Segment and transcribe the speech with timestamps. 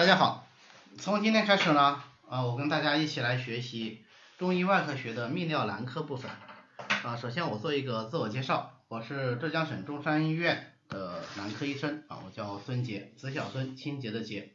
[0.00, 0.46] 大家好，
[0.96, 4.02] 从今天开始呢，啊，我跟大家一起来学习
[4.38, 6.30] 中医外科学的泌尿男科部分。
[7.04, 14.54] 啊，首先我做一个自我介绍，我是浙江省中山医院的男科医生，啊，我叫孙杰，子小孙，清洁的洁。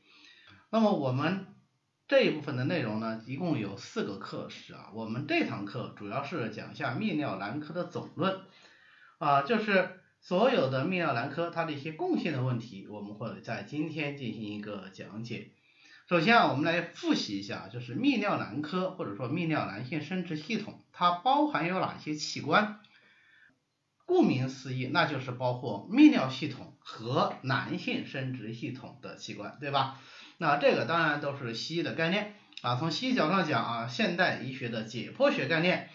[0.71, 1.45] 那么我们
[2.07, 8.39] 这一部分的内容呢，一共有四个课时啊，我们这堂课主要是讲一下泌尿男科的总论，
[9.19, 15.51] 啊，就是所有的泌尿男科它的一些共性的问题，我们会在今天进行一个讲解。
[16.09, 22.79] 首先啊，我们来复习一下，就是泌尿男科或者说泌尿男性生殖系统，它包含有哪些器官？
[24.07, 30.01] 顾名思义，那就是包括泌尿系统和男性生殖系统的器官，对吧？
[30.39, 32.77] 那这个当然都是西医的概念啊。
[32.77, 35.91] 从西医角度上讲啊，现代医学的解剖学概念，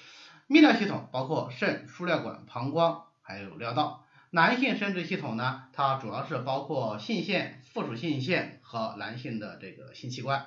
[0.49, 4.07] 泌尿系统包括肾、输尿管、膀胱还有尿道。
[4.33, 10.47] 男性生殖系统呢，它主要是包括性腺、附属性腺和男性的这个性器官。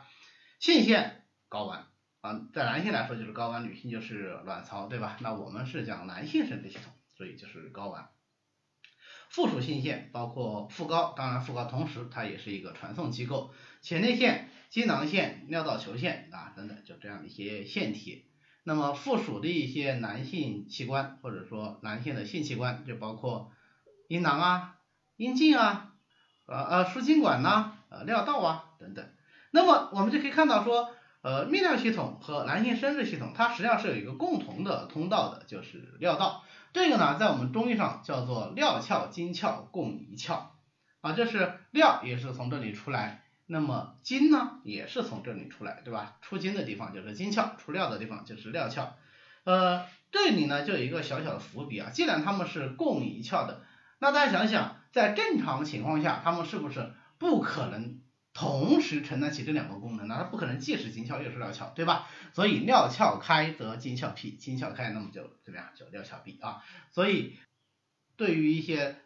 [0.62, 1.88] 性腺睾丸
[2.22, 5.18] 啊，在男性来说就是睾丸，女性就是卵巢，对吧？
[5.20, 8.08] 那我们是讲男性生殖系统，所以就是睾丸。
[9.30, 18.30] 附属性腺包括附睾，当然附睾同时它也是一个传送机构，前列腺、精囊腺、尿道球腺啊等等，就这样的一些腺体。
[18.64, 23.52] 那么附属的一些男性器官或者说男性的性器官就包括。
[24.08, 24.76] 阴囊啊，
[25.16, 25.94] 阴茎啊，
[26.46, 29.06] 呃呃输精管呐，呃尿道啊等等。
[29.52, 30.90] 那么我们就可以看到说，
[31.22, 36.44] 呃泌尿系统和男性生殖系统它实际上是有一个共同的通道的，就是尿道。
[36.74, 40.48] 这个呢在我们中医上叫做尿窍精窍共一窍
[41.02, 46.18] 啊，就是尿也是从这里出来，那么精呢也是从这里出来，对吧？
[46.22, 48.88] 出精的地方就是精窍，出尿的地方就是尿窍。
[49.44, 53.62] 呃这里呢就有一个小小的伏笔啊，既然它们是共一窍的。
[54.04, 58.02] 那大家想想，在正常情况下，他们是不是不可能
[58.34, 60.16] 同时承担起这两个功能呢？
[60.18, 62.06] 它不可能既是精窍又是尿窍，对吧？
[62.34, 65.70] 所以尿窍开则精窍闭，精窍开那么就怎么样？
[65.74, 66.62] 就尿窍闭啊。
[66.92, 67.38] 所以
[68.18, 68.98] 对于一些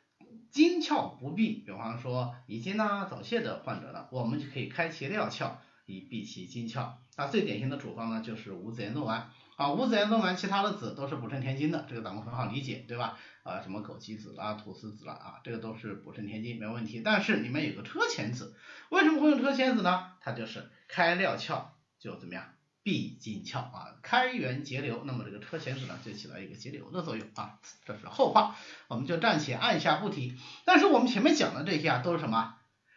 [0.49, 5.51] 精窍不闭，比方说遗精啊、早泄的患者呢，我们就可以开其尿窍
[5.85, 6.93] 以闭其精窍。
[7.17, 9.29] 那最典型的处方呢，就是五子衍宗丸。
[9.57, 13.17] 啊，五子衍宗丸，其他的子都是补肾填精的，这个咱们很好理解，对吧？
[13.47, 17.01] 啊，什么枸杞子啦、菟丝子啦啊，这个都是补肾填精，没问题。
[17.03, 18.53] 但是里面有个车前子，
[18.89, 20.11] 为什么会用车前子呢？
[20.19, 22.43] 它就是开料窍就怎么样，
[22.83, 25.03] 闭经窍啊，开源节流。
[25.05, 27.57] 那么这个车前子呢，就起到一个节流的作用啊。
[27.85, 28.55] 这是后话，
[28.89, 30.35] 我们就暂且按下不提。
[30.65, 32.55] 但是我们前面讲的这些啊，都是什么？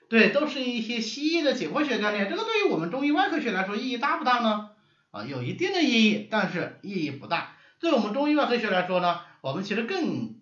[0.08, 4.70] 对，都是一些西医的解剖学概念，这个对于我们中医外科学来说意义大不大呢？
[5.12, 7.56] 啊，有一定的意义，但是意义不大。
[7.78, 10.39] 对我们中医外科学来说呢，我们其实更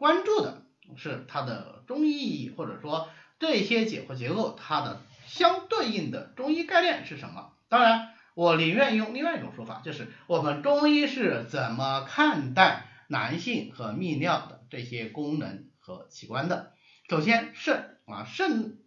[0.00, 0.62] 关注的
[0.96, 7.52] 是它的中医意义，或者说这些解剖结构它的相对应的中医概念是什么。
[7.68, 16.72] 当然，我宁愿用另外一种说法，就是我们中医是怎么看待男性和泌尿的这些功能和器官的。
[17.10, 18.78] 首先，肾啊，肾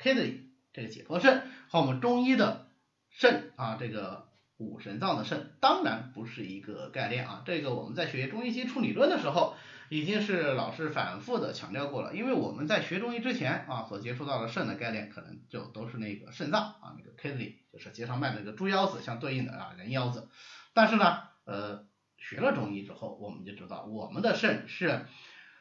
[0.00, 0.42] kidney
[0.72, 2.68] 这个解剖肾和我们中医的
[3.10, 4.30] 肾啊这个。
[4.62, 9.54] 五神脏的肾当然不是一个概念啊，这个我们在学中医基础理论的时候，
[9.90, 12.14] 已经是老师反复的强调过了。
[12.14, 20.28] 因为我们在学中医之前啊，所接触到的肾的概念，可能就都是那个肾脏啊，那个 kidney 就是街上卖那个猪腰子相对应的啊人腰子。
[20.72, 21.84] 但是呢，呃，
[22.16, 25.06] 学了中医之后，我们就知道我们的肾是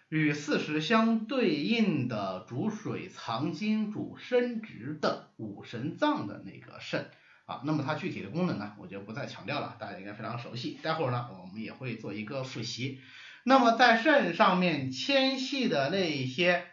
[0.10, 7.10] 与四时相对应的主水藏精主生殖的五神脏的那个肾。
[7.46, 10.80] 啊，那么它具体的功能呢，我就不再强调了，大家应该非常熟悉。
[10.84, 13.00] 待会儿呢，我们也会做一个复习。
[13.44, 16.66] 那么在肾上面纤细的那一些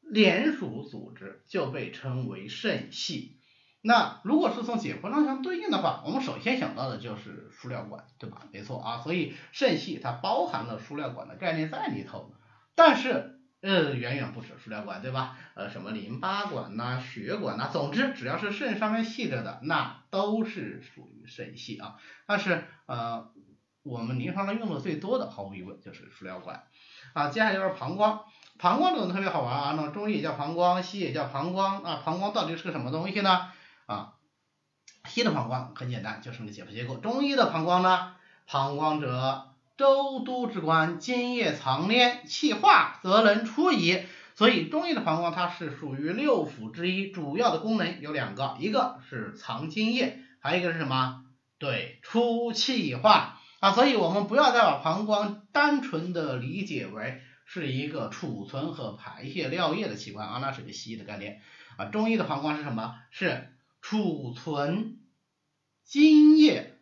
[0.00, 3.38] 连属组织就被称为肾系。
[3.80, 8.46] 那如果是从解剖上相对应的话，我们首先想到的就是输尿管，对吧？
[8.52, 12.34] 没错啊，所以肾系它包含了输尿管的概念在里头，
[12.74, 13.38] 但是。
[13.64, 15.38] 呃，远远不止输尿管，对吧？
[15.54, 21.94] 呃，什么淋巴管呐、血管呐，总之只要是肾上面系着的，那都是属于肾系啊。
[22.26, 23.31] 但是呃，
[23.82, 26.64] 我们临床上用的最多的，毫无疑问就是输尿管
[27.12, 27.28] 啊。
[27.28, 28.20] 接下来就是膀胱，
[28.58, 32.02] 膀胱这种特别好玩啊，那么中医也叫膀胱，西医也叫膀胱啊。
[32.04, 33.50] 膀胱到底是个什么东西呢？
[33.86, 34.14] 啊，
[35.06, 36.96] 西医的膀胱很简单，就是个解剖结构。
[36.96, 38.14] 中医的膀胱呢，
[38.46, 39.48] 膀胱者。
[39.74, 44.02] 周都之官，津液藏连，气化则能出矣。
[44.34, 51.24] 所以中医的膀胱它是属于六腑之一，主要的功能有两个，一个是藏津液，还有一个是什么？
[51.58, 53.72] 对，出气化啊。
[53.72, 61.40] 所以我们不要再把膀胱单纯的理解为是一个储存和排泄尿液的器官啊，那是个西医的概念
[61.76, 61.86] 啊。
[61.86, 62.96] 中医的膀胱是什么？
[63.10, 64.98] 是储存
[65.84, 66.78] 津液，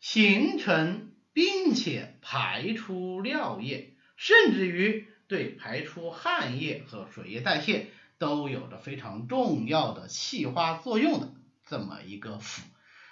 [0.00, 7.86] 形成并且排出尿液，甚至于对排出汗液和水液代谢
[8.18, 11.32] 都有着非常重要的气化作用的
[11.66, 12.60] 这么一个腑。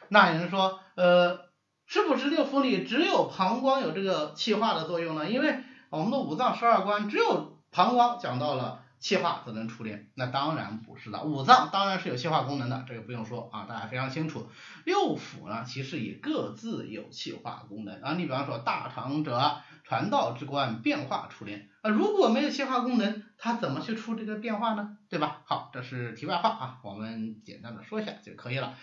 [0.09, 1.48] 那有人说，呃，
[1.89, 5.29] 是不是六腑里只有膀胱有这个气化的作用呢？
[5.29, 5.59] 因为
[5.91, 8.85] 我们的五脏十二官只有膀胱讲到了。
[9.01, 11.23] 气化才能出炼，那当然不是的。
[11.23, 14.49] 五脏当然是有气化功能的，这个不用说啊，大家非常清楚。
[14.85, 18.15] 六腑呢，其实也各自有气化功能啊。
[18.15, 21.91] 你比方说大肠者，传道之官，变化出炼啊。
[21.91, 24.97] 如果没有气化功能，它怎么去出这个变化呢？
[25.09, 25.43] 对吧？
[25.45, 28.75] 好，这是题外话啊，我们简单的说一下就可以了。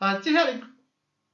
[0.00, 0.60] 啊，接下来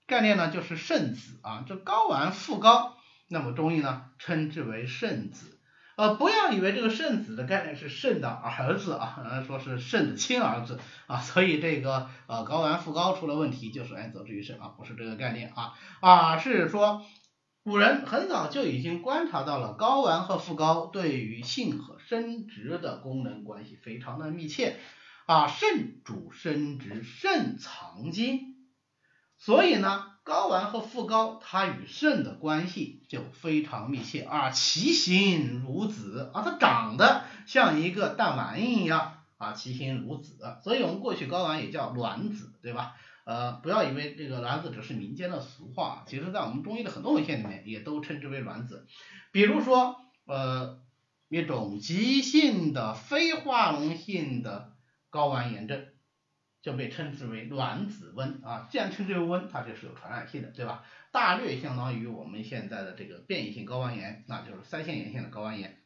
[0.06, 2.92] 概念呢就是肾子啊，这睾丸附睾，
[3.28, 5.58] 那么中医呢称之为肾子。
[5.96, 17.02] 呃，不要以为这个肾子的概念是肾的儿子啊，说是肾的亲儿子啊，所以这个呃睾丸附睾出了问题，就是哎，则之于肾啊，不是这个概念啊，啊是说
[17.64, 24.76] 古人很早就已经观察到了睾丸和附睾对于性和生殖的功能关系非常的密切
[25.24, 28.55] 啊，肾主生殖，肾藏精，
[29.46, 30.12] 所以呢。
[30.26, 42.96] 睾丸和附睾，它与肾的关系就非常密切啊，其形如子啊，它长得像一个弹丸一样啊，其形如子，所以我们过去睾丸也叫卵子，对吧？
[43.22, 48.84] 呃，不要以为这个卵子只是民间的俗话，其实在我们中医的很多文献里面也都称之为卵子，
[49.30, 49.94] 比如说
[50.24, 50.80] 呃
[51.28, 54.72] 一种急性的非化脓性的
[55.12, 55.86] 睾丸炎症。
[56.66, 60.82] 就被称之为卵子温啊，既然称之为温，它就是有传染性的，对吧？
[61.12, 65.80] 大略相当于我们现在的这个变异性睾丸炎，那就是腮腺炎性的睾丸炎。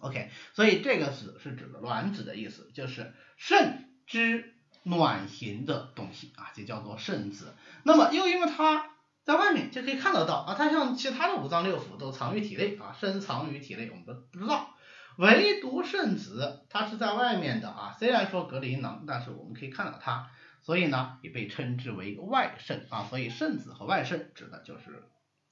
[0.00, 7.54] OK，所以这个子是指的卵子的意思，就是肾之卵形的东西啊，就叫做肾子。
[7.82, 8.90] 那么又因为它
[9.24, 14.74] 在外面就可以看得到啊，它像其他的五脏六腑都藏于体内啊，深藏于体内，我们都不知道。
[15.20, 20.30] 唯独肾子，它是在外面的啊，虽然说隔离囊，但是我们可以看到它，
[20.62, 25.04] 所以呢也被称之为外肾啊，所以肾子和外肾指的就是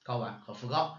[0.02, 0.92] 睾丸和附睾。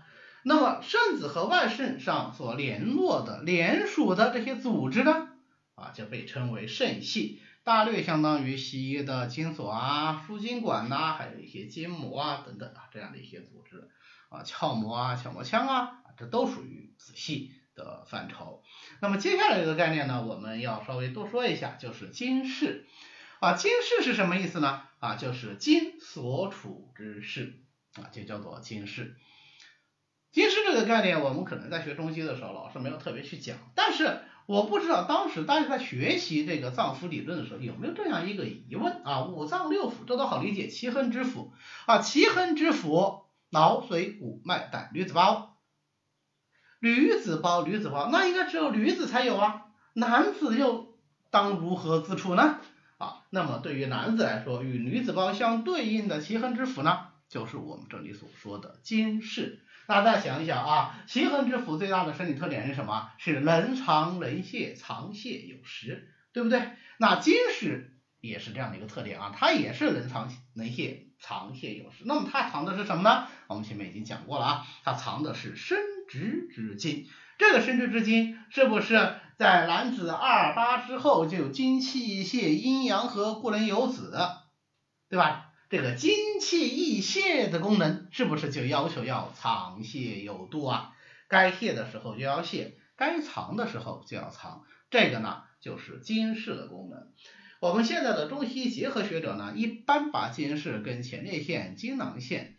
[0.44, 5.30] 那么肾子和外肾上所联络的连属的这些组织呢，
[5.74, 13.90] 啊就被称为肾系，大略相当于西医的精索啊、输精管呐，还有一些筋膜啊等等啊这样的一些组织
[14.30, 17.56] 啊，鞘膜啊、鞘膜腔啊，这都属于子系。
[17.84, 18.62] 的范畴，
[19.02, 22.86] 那么接下来这个概念呢，我们要稍微多说一下，就是经世
[23.40, 24.84] 啊，经世是什么意思呢？
[25.00, 27.64] 啊，就是今所处之世
[27.96, 29.16] 啊，就叫做经世。
[30.32, 39.26] 经世这个概念，我们可能在学中医的时候，老师没有特别去讲，但是我不知道当时大家在学习这个脏腑理论的时候，有没有这样一个疑问啊？
[39.26, 41.52] 五脏六腑这都好理解，奇恒之腑
[41.88, 45.59] 啊，奇恒之腑，脑髓骨脉胆驴子包。
[46.80, 50.96] 女子包，女子包，那应该只有女子才有啊，男子又
[51.30, 52.60] 当如何自处呢？
[52.98, 59.60] 啊，那么对于男子来说，与女子包相对应的奇恒之腑呢，就是我们这里所说的精室。
[59.88, 63.10] 大家想一想啊，奇恒之腑最大的生理特点是什么？
[63.18, 66.62] 是能藏能泄，藏泄有时，对不对？
[66.98, 72.04] 那精室也是这样的一个特点啊，它也是能藏能泄，藏泄有时。
[72.06, 73.28] 那么它藏的是什么呢？
[73.48, 75.78] 我们前面已经讲过了啊，它藏的是身。
[76.10, 84.18] 殖之精，这个生殖之精是不是在男子二八之后就有精气泄，阴阳和故能有子，
[85.08, 85.46] 对吧？
[85.70, 86.12] 这个精
[86.42, 90.96] 气溢泄的功能是不是就要求要藏泄有度啊？
[91.28, 97.12] 该泄的时候就要泄，该藏的时候就要藏，这个呢就是精室的功能。
[97.60, 102.58] 我们现在的中西医结合学者呢，一般把精室跟前列腺、精囊腺，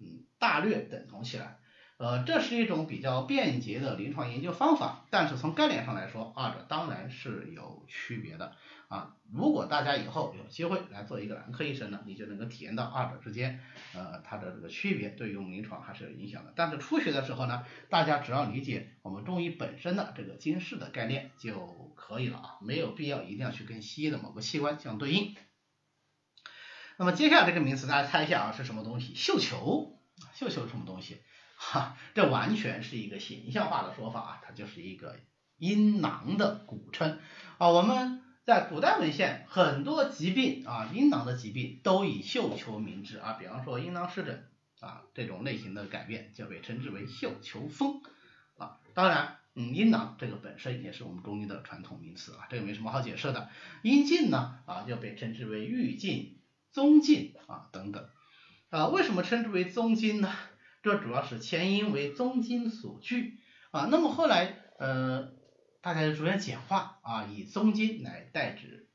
[0.00, 1.58] 嗯，大略等同起来。
[1.98, 8.54] 呃，这是一种比较便捷的临床研究方法，但是从概念上来说，二者当然是有区别的
[8.86, 9.16] 啊。
[9.32, 13.58] 如果大家以后有机会来做一个男科医生呢，你就能够体验到二者之间
[13.94, 16.52] 呃它的这个区别，对于我们临床还是有影响的。
[16.54, 25.34] 但是初学的时候呢，大家只要理解我们中医本身的这个经世的概念就可以了啊，没有必要一定要去跟西医的某个器官相对应。
[26.96, 29.16] 那么接下来这个名词大家猜一下啊，是什么东西？
[29.16, 29.98] 绣球，
[30.34, 31.20] 绣球是什么东西？
[31.60, 35.16] 哈，这完全是一个形象化的说法啊，它就是一个
[35.56, 37.18] 阴囊的古称
[37.58, 37.68] 啊。
[37.70, 44.48] 我们在古代文献很多疾病啊，阴囊的疾病都以绣球名之啊，比方说阴囊湿疹
[44.78, 48.02] 啊这种类型的改变就被称之为绣球风
[48.56, 48.78] 啊。
[48.94, 53.50] 当然，嗯，阴囊这个本身也是我们中医的传统名词啊，这个没什么好解释的。
[53.82, 56.38] 阴茎呢啊，就被称之为玉茎、
[56.70, 58.08] 宗茎啊等等
[58.70, 58.86] 啊。
[58.86, 60.32] 为什么称之为宗茎呢？
[60.88, 63.38] 这主要是前阴为宗金所聚
[63.70, 63.88] 啊。
[63.90, 65.32] 那么后来呃，
[65.80, 68.88] 大家就逐渐简化啊，以宗金来代指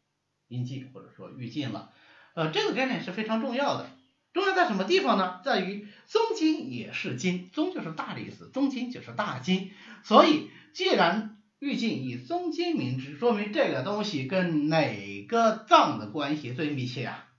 [0.48, 1.92] 阴茎或者说玉茎了。
[2.36, 3.90] 呃，这个概念是非常重要的。
[4.34, 5.42] 重要在什么地方呢？
[5.46, 9.70] 在于宗金也是金，宗就是大的意思，宗金就是大金。
[10.04, 17.30] 所以，既然玉镜以宗金名之，说明这个东西跟哪个脏的关系最密切啊？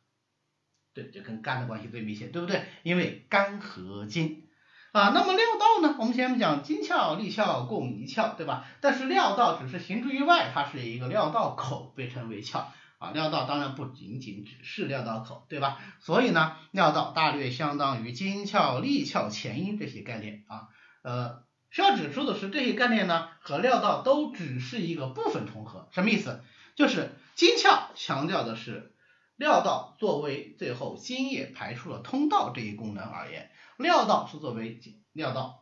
[0.93, 2.63] 对，就跟肝的关系最密切，对不对？
[2.85, 4.44] 因为肝合金
[4.95, 5.11] 啊。
[5.15, 5.97] 那么料道呢？
[5.99, 8.65] 我们前面讲金窍、利窍共一窍，对吧？
[8.81, 12.65] 但是料道只是行之于外，它是一个料道口，被称为窍。
[12.99, 15.79] 啊，尿道当然不仅仅只是尿道口，对吧？
[16.01, 20.69] 所以呢，尿道大略相当于金窍、利窍、前阴这些概念啊。
[21.03, 25.89] 呃，需要指出的是，这些概念呢和尿道都只是一个部分重合。
[25.91, 26.41] 什么意思？
[26.77, 28.94] 就是金窍强调的是
[29.37, 34.81] 尿道作为最后津液排出的通道这一功能而言，尿道是作为
[35.13, 35.61] 尿道。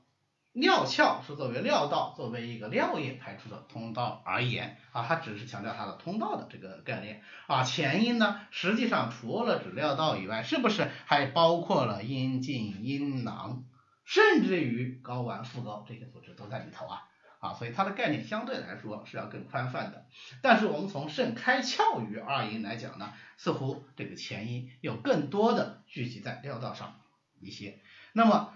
[0.55, 7.62] 尿窍是作为尿道作为一个尿液排出的通道而言啊，它只是强调它的通道的这个概念啊。
[7.62, 13.64] 前阴呢，实际上除了指尿道以外，是不是还包括了阴茎、阴囊，
[14.05, 17.05] 甚至于睾丸、附睾这些组织都在里头啊
[17.43, 20.07] 啊，所以它的概念相对来说是要更宽泛的。
[20.43, 27.01] 但是我们从肾开窍于二阴来讲呢，似乎这个前阴有更多的聚集在尿道上
[27.41, 27.81] 一些。
[28.13, 28.55] 那么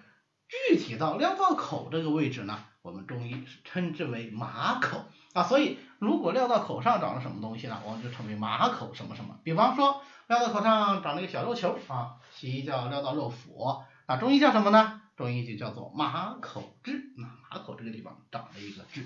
[0.49, 9.41] 具体到尿道口这个位置呢，我们中医称之为马口啊，所以如果尿道口上长了什么东西呢，我们就称为马口什么什么。
[9.43, 15.03] 比方说尿道口上长了一个小肉球啊，西医叫尿道肉腐，啊中医叫什么呢？
[15.17, 19.05] 中医就叫做马口痣，那马口这个地方长了一个痣。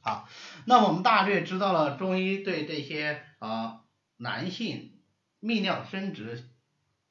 [0.00, 0.28] 好，
[0.64, 3.82] 那我们大略知道了中医对这些啊
[4.16, 4.98] 男性
[5.40, 6.50] 泌尿生殖。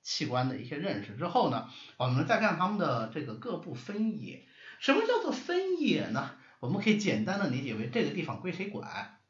[0.05, 4.45] 器官的一些认识之后呢，我们再看他们的这个各部分野。
[4.81, 6.35] 什么叫做分野呢？
[6.59, 9.21] 我们可以简单的理解为这个地方归谁管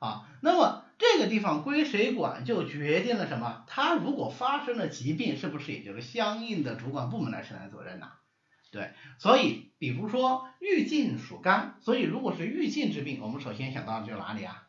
[0.00, 0.28] 啊？
[0.40, 0.86] 那么
[1.28, 3.64] 地方归谁管，就决定了什么？
[3.68, 8.08] 它如果发生了疾病，是不是也就是相应的主管部门来承担责任呢？
[8.70, 14.64] 对，所以比如说郁禁属肝，所以如果是郁禁之病，我们首先想到的就是哪里啊？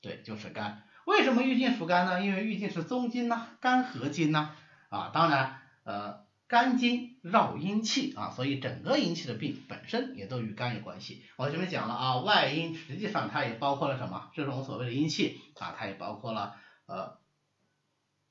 [0.00, 0.82] 对，就是肝。
[1.04, 2.24] 为什么郁禁属肝呢？
[2.24, 4.50] 因为郁禁是宗经呐，肝合经呐。
[4.88, 11.22] 啊，当然，呃，肝经绕阴气啊，所以整个阴气的病本身也都与肝有关系。
[11.36, 14.30] 我前面讲了啊，外阴实际上它也包括了什么？
[14.34, 16.54] 这种所谓的阴气啊，它也包括了
[16.86, 17.18] 呃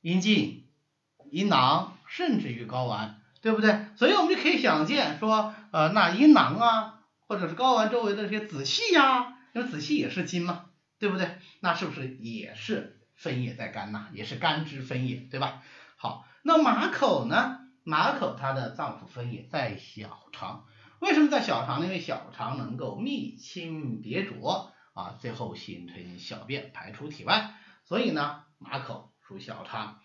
[0.01, 0.67] 阴茎、
[1.31, 3.87] 阴囊，甚至于睾丸，对不对？
[3.95, 10.65] 所以我们就可以想见说，呃，那阴囊啊，或者是睾丸周围的这些子细呀，因为子细也是筋嘛，
[10.99, 11.37] 对不对？
[11.61, 14.09] 那是不是也是分野在肝呐？
[14.13, 15.63] 也是肝之分野，对吧？
[15.95, 16.27] 好。
[16.45, 17.61] 那马口呢？
[17.83, 20.65] 马口它的脏腑分野在小肠，
[20.99, 21.85] 为什么在小肠呢？
[21.85, 29.99] 因为小肠能够密清别浊啊，最后形成小便排出体外，所以呢，马口属小肠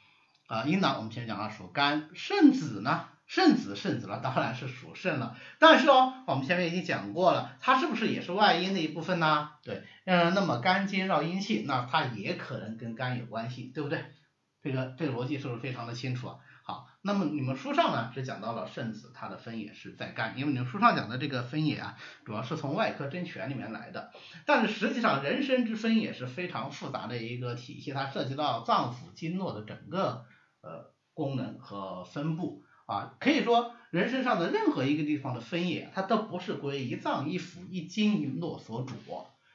[0.48, 0.64] 啊。
[0.64, 3.06] 阴囊我们前面讲了属肝，肾子呢？
[3.26, 5.36] 肾子肾子了，当然是属肾了。
[5.58, 9.50] 但是哦，我们前面已经讲过了，它是不是也是外阴的一部分呢？
[9.62, 14.02] 对，嗯，那么肝经绕阴气，那它也可能跟肝有关系，对不对？
[14.62, 16.36] 这个这个逻辑是不是非常的清楚啊？
[16.70, 21.96] 好，那么你们书上呢只讲到了肾子，它的分野是在肝，因为你们书上讲的这个分野啊，
[22.26, 24.12] 主要是从外科真诠里面来的。
[24.44, 30.26] 但是实际上人参之分野是非常复杂的一个体系，它涉及到脏腑经络的整个
[30.60, 38.92] 呃功能和分布啊，可以说人身上的任何一个地方的分野，它都不是归一脏一腑一经一络所主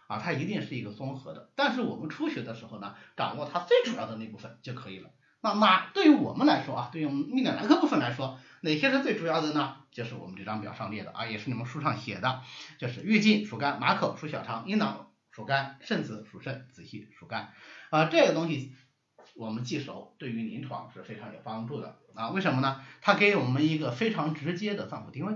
[0.08, 1.51] 啊，它一定是一个综合的。
[1.55, 5.12] 但是我们初学的时候呢，掌握它最主要的那部分就可以了。
[5.44, 9.76] 那马对于我们来说啊，对于我们泌尿男科部分来说，哪些是最主要的呢？
[9.92, 12.42] 就是我们这张表上列的啊，也是你们书上写的，
[12.78, 17.52] 就是月经属肝，马口属小肠，阴囊属肝，肾子属肾，子系属肝
[17.90, 18.74] 啊，这个东西
[19.36, 22.30] 我们记熟，对于临床是非常有帮助的啊。
[22.30, 22.82] 为什么呢？
[23.02, 25.36] 它给我们一个非常直接的脏腑定位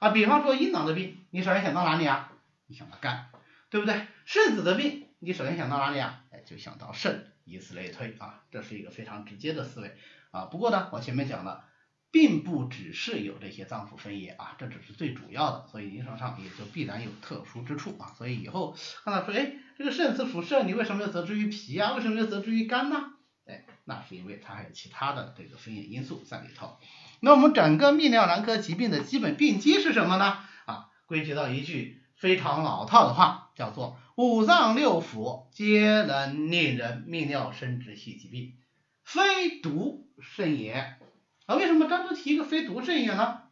[0.00, 0.08] 啊。
[0.10, 2.32] 比方说阴囊的病，你首先想到哪里啊？
[2.66, 3.26] 你想到肝，
[3.70, 4.08] 对不对？
[4.24, 6.24] 肾子的病，你首先想到哪里啊？
[6.32, 7.30] 哎，就想到肾。
[7.44, 9.96] 以此类推啊，这是一个非常直接的思维
[10.30, 10.46] 啊。
[10.46, 11.64] 不过呢，我前面讲了，
[12.10, 18.12] 并不只是有这些脏腑分野啊，这只是最主要的，所以临床上也就必然有特殊之处啊。
[18.16, 21.94] 所以以后看到说，哎，这个肾子属肾，你为什么要责之于脾啊？
[21.94, 23.12] 为什么要责之于肝呢？
[23.46, 26.78] 哎，那是因为它还有其他的这个分野因素在里头。
[27.20, 30.38] 那我们整个泌尿男科疾病的基本病机是什么呢？
[30.66, 32.00] 啊，归结到一句。
[32.16, 38.56] 非常老套的话，叫做五脏六腑皆能令人泌尿生殖系疾病，
[39.02, 40.98] 非独肾也。
[41.46, 43.42] 啊，为什么单独提一个非独肾也呢？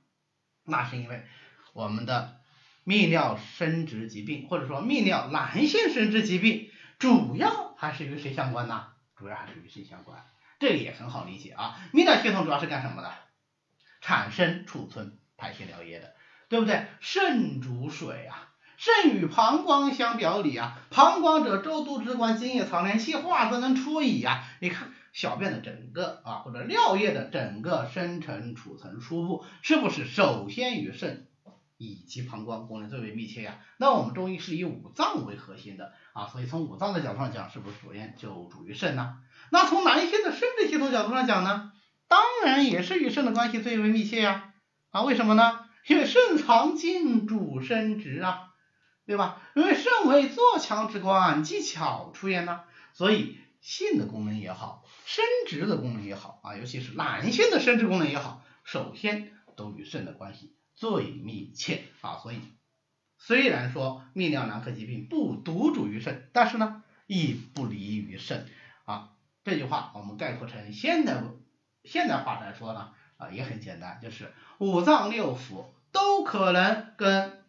[0.65, 1.25] 那是因为
[1.73, 2.41] 我们的
[2.87, 8.93] 泌尿生殖疾病，或者说泌尿男性生殖疾病，主要还是与谁相关呢？
[9.17, 10.25] 主要还是与肾相关。
[10.61, 11.77] 这个也很好理解啊。
[11.93, 13.13] 泌尿系统主要是干什么的？
[14.01, 16.15] 产生、储存、排泄尿液的，
[16.49, 16.87] 对不对？
[17.01, 18.52] 肾主水啊。
[18.83, 24.43] 肾与膀胱相表里啊，膀胱者周都之官，津液藏连，气化则能出矣啊。
[24.59, 31.29] 你看小便的整个啊，或者尿液的整个生成、储存、输布，是不是首先与肾
[31.79, 33.61] 以及膀胱功能最为密切呀？
[33.77, 39.15] 那我们中医是以五脏为核心的啊，所以从五脏的角度上讲，是不是首先就主于肾呢？
[39.53, 41.71] 那从男性的生殖系统角度上讲呢，
[42.09, 44.55] 当然也是与肾的关系最为密切呀。
[44.91, 45.61] 啊，为什么呢？
[45.87, 48.49] 因为肾藏精，主生殖啊。
[49.05, 49.43] 对吧？
[49.57, 52.61] 因为肾为做强之官，技巧出焉呢，
[52.93, 62.21] 所以性的功能也好，生殖的功能也好啊，尤其是男性的生殖功能也好，首先都与肾的关系最密切啊。
[62.23, 62.39] 所以
[63.19, 68.47] 虽然说泌尿男科疾病不独主于肾，但是呢，亦不离于肾
[68.85, 69.11] 啊。
[69.43, 71.21] 这句话我们概括成现代
[71.83, 77.42] 现代话来说呢啊，也很简单，就是五脏六腑都可能跟。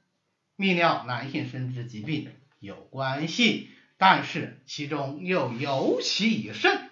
[0.58, 2.30] 泌尿男性生殖疾病
[2.60, 6.90] 有关系，但是其中又尤其以肾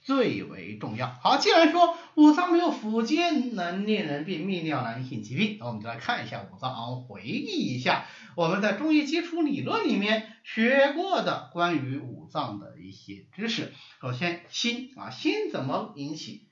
[0.00, 1.08] 最为重要。
[1.22, 13.72] 好，既然说五脏六腑皆能令人病泌尿男性疾病，那我们就来看一下五脏，回忆一下我们在中医基础理论里面学过的关于五脏的一些知识。
[14.00, 16.48] 首先，心啊，心怎么引起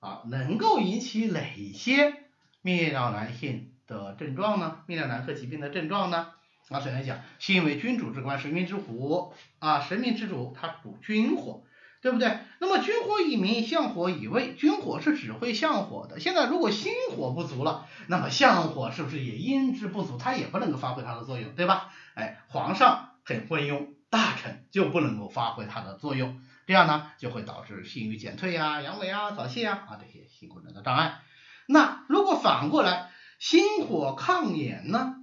[0.00, 0.22] 啊？
[0.26, 2.10] 能够引起哪些
[2.62, 3.69] 泌尿男性？
[3.90, 4.78] 的症状呢？
[4.86, 6.28] 泌尿男科疾病的症状呢？
[6.70, 11.64] 啊，首先讲，心为君主之官，神明之虎啊，神明之主，它主君火，
[12.00, 12.38] 对不对？
[12.60, 16.20] 那么君火以明，相火以卫，君火是指挥相火的。
[16.20, 20.16] 现在如果心火不足了，那么相火是不是也因之不足？
[20.16, 21.92] 它也不能够发挥它的作用，对吧？
[22.14, 31.18] 哎，皇上很昏庸，大臣就不能够发挥它的作用，这样呢就会导致性欲减退啊、阳痿啊、早泄啊啊这些性功能的障碍。
[31.66, 35.16] 那如果反过来，心火抗炎呢？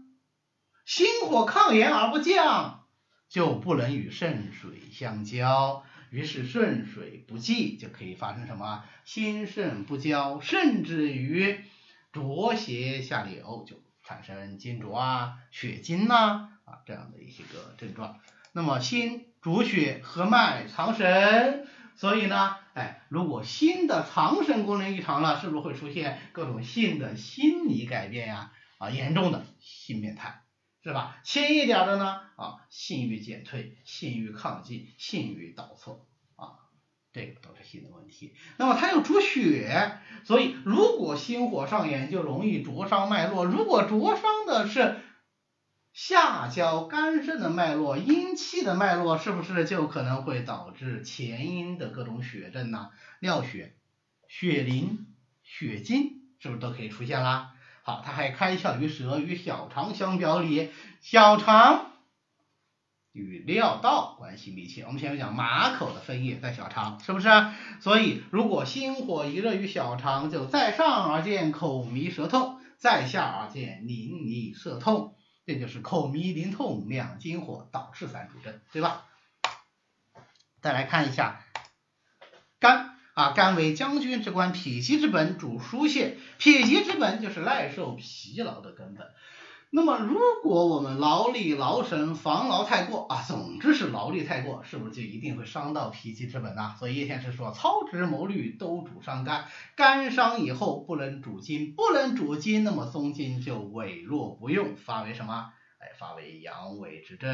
[0.85, 2.87] 心火抗炎而不降，
[3.29, 11.63] 就不能与肾水相交，于是肾水不济，就可以发生什么心肾不交，甚至于
[12.11, 18.19] 浊邪下流，就产生金浊啊、血精呐啊这样的一些个症状。
[18.51, 21.67] 那么心主血和脉藏神。
[21.95, 28.51] 所以呢，哎，如果心的藏神功能异常了，是不是会出现各种性的心理改变呀？
[28.77, 30.43] 啊，严重的性变态，
[30.83, 31.17] 是吧？
[31.23, 36.69] 轻一点的呢，啊，性欲减退、性欲亢进、性欲倒错，啊，
[37.11, 38.35] 这个都是性的问题。
[38.57, 43.43] 那么它又主血，所以如果心火上炎，就容易灼伤脉络。
[43.43, 44.97] 如果灼伤的是
[45.97, 52.91] 下焦肝肾的脉络，阴气的脉络，是不是就可能会导致前阴的各种血症呢？
[53.19, 53.73] 尿血、
[54.27, 55.07] 血淋、
[55.41, 57.55] 血精，是不是都可以出现啦？
[57.81, 60.69] 好，它还开窍于舌，与小肠相表里，
[61.01, 61.93] 小肠
[63.11, 64.83] 与尿道关系密切。
[64.83, 67.27] 我们前面讲马口的分液在小肠，是不是？
[67.81, 75.15] 所以如果心火一热于小肠，就在上而见口迷舌痛，在下而见淋漓涩痛。
[75.47, 79.05] 这就是口迷淋痛两经火导致三主症，对吧？
[80.61, 81.41] 再来看一下
[82.59, 89.07] 肝啊，肝为将军之官，脾气之本，主疏泄，脾气之本就是耐受疲劳的根本。
[89.69, 96.73] 那么，如果我们劳力劳神、防劳太过啊，总之是劳力太过，是不是就一定会伤到脾气之本呢？
[96.79, 105.51] 所以叶先生说，操之谋虑都主伤肝，肝伤以后不能主筋，不能主筋，那么松筋就痿弱不用，发为什么？
[105.79, 107.29] 哎，发为阳痿之症，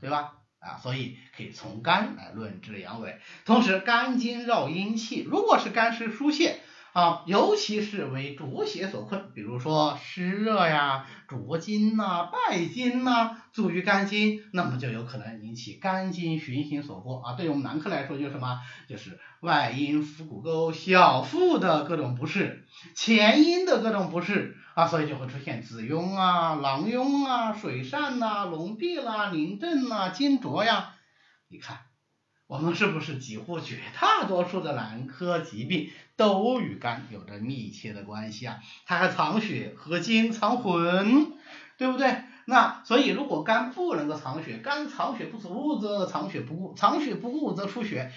[0.00, 0.38] 对吧？
[0.58, 3.18] 啊，所以可以从肝来论治阳痿。
[3.44, 6.60] 同时，肝经绕阴气，如果是肝湿疏泄。
[6.96, 17.34] 啊，尤其是为浊邪所困，比如说湿热呀、浊精呐、败精呐，阻于肝经，那么就有可能引起肝经循行所过啊。
[17.34, 18.60] 对于我们男科来说，就是什么？
[18.88, 30.94] 就是外阴腹股沟、小腹的各种不适，前阴的各种不适啊，所以就会出现子痈啊、狼痈啊、水疝呐、癃闭啦、淋症呐、金浊呀，
[31.48, 31.80] 你看。
[32.48, 38.60] 我们是不是几乎绝大多数的男科疾病都与肝有着密切的关系啊？
[38.86, 41.32] 它还藏血和精藏魂，
[41.76, 42.22] 对不对？
[42.46, 48.12] 那所以如果肝不能够藏血，肝藏血不足则藏血不固，藏血不固则出血，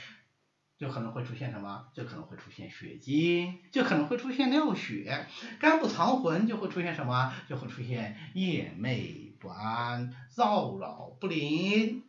[0.77, 1.87] 就可能会出现什么？
[1.95, 5.25] 就可能会出现血精，就可能会出现尿血。
[5.59, 7.33] 肝不藏魂就会出现什么？
[7.49, 12.03] 就会出现夜寐不安、躁扰不宁，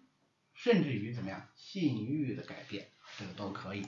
[0.55, 1.48] 甚至于怎么样？
[1.57, 3.83] 性欲的改变，这个都可以。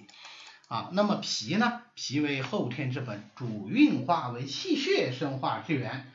[0.72, 1.82] 啊，那么脾呢？
[1.94, 6.10] 脾为后天之本，主运化为气血生化之源。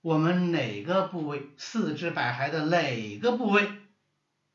[0.00, 3.68] 我们哪个部位，四肢百骸的哪个部位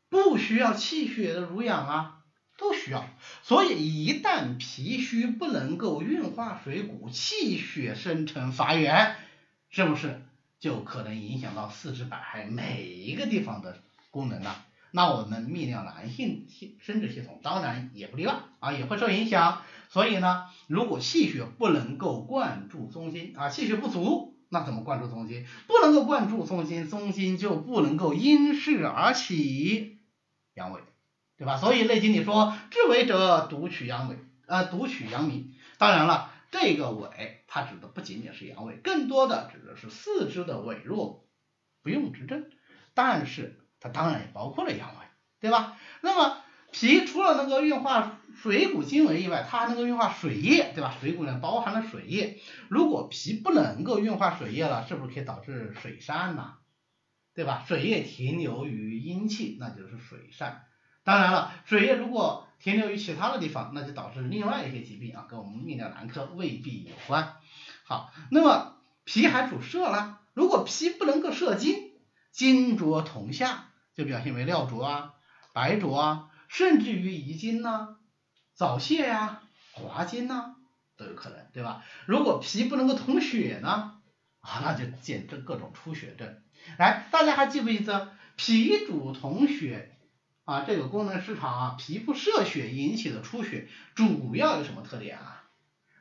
[0.10, 2.24] 不需要气血的濡养啊？
[2.58, 3.08] 都需要。
[3.44, 9.16] 所以一旦脾虚，不能够运化水谷，气血生成乏源，
[9.70, 10.24] 是不是
[10.60, 13.78] 就可能影响到四肢百骸每一个地方的
[14.10, 14.56] 功能呢？
[14.96, 19.62] 那我们泌尿男性系生殖系统当然也不例外啊，也会受影响。
[19.90, 25.46] 所以呢，如果气血不能够灌注中心啊，气血不足，那怎么灌注中心？
[25.68, 30.00] 不能够灌注中心，中心就不能够因势而起
[30.54, 30.80] 阳痿，
[31.38, 31.58] 对吧？
[31.58, 34.16] 所以《内经》里说，治痿者独取阳痿，
[34.48, 35.54] 呃，独取阳明。
[35.78, 37.10] 当然了，这个痿
[37.48, 41.28] 它指的不仅仅是阳痿，更多的指的是四肢的痿弱
[41.84, 42.46] 不用之症。
[42.94, 44.94] 但是它当然也包括了阳痿，
[45.40, 45.78] 对吧？
[46.02, 46.38] 那么
[46.72, 50.96] 脾除了能够运化水谷精微以外，它还能够运化水液，对吧？
[51.00, 56.56] 水谷呢包含了水液，如果脾不能够运化水液了，是不是可以导致水疝呢？
[57.36, 57.64] 对吧？
[57.68, 60.52] 水液停留于阴气，那就是水疝。
[61.04, 67.36] 当然了，水液如果停留于其他的地方，那就导致另外一些疾病啊，跟我们泌尿男科未必有关。
[67.84, 71.92] 好，那么脾还主摄啦，如果脾不能够摄精。
[72.32, 75.14] 精浊同下，就表现为尿浊啊、
[75.54, 77.96] 白浊啊，甚至于遗精呐、
[78.54, 80.56] 早泄呀、滑精呐
[80.98, 81.84] 都有可能，对吧？
[82.06, 84.00] 如果脾不能够通血呢，
[84.42, 86.42] 啊，那就见证各种出血症。
[86.78, 89.98] 来，大家还记不记得脾主统血
[90.44, 90.66] 啊？
[90.68, 95.44] 这个功能失常啊，脾不摄血引起的出血，主要有什么特点啊？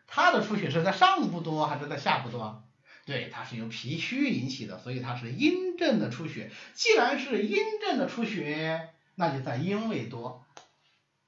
[0.06, 2.63] 它的出血是在上部多还是在下部多？
[3.06, 6.50] 对，它是由脾虚引起的，所以它是阴症的出血。
[6.72, 10.46] 既然是阴症的出血，那就在阴位多，